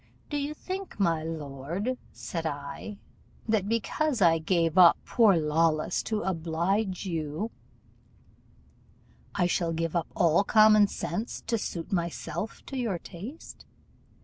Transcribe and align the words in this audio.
'Do 0.31 0.37
you 0.37 0.55
think, 0.55 0.99
my 0.99 1.21
lord,' 1.21 1.95
said 2.11 2.43
I, 2.43 2.97
'that 3.47 3.69
because 3.69 4.19
I 4.19 4.39
gave 4.39 4.75
up 4.75 4.97
poor 5.05 5.37
Lawless 5.37 6.01
to 6.05 6.23
oblige 6.23 7.05
you, 7.05 7.51
I 9.35 9.45
shall 9.45 9.73
give 9.73 9.95
up 9.95 10.07
all 10.15 10.43
common 10.43 10.87
sense 10.87 11.41
to 11.41 11.55
suit 11.55 11.91
myself 11.91 12.65
to 12.65 12.77
your 12.79 12.97
taste? 12.97 13.67